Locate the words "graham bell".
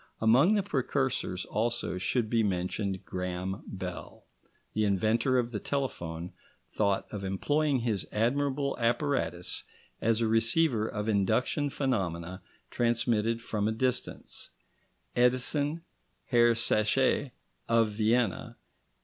3.05-4.23